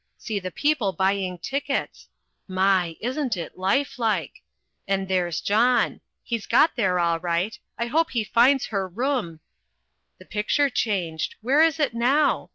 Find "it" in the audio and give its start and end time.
3.37-3.55, 11.79-11.93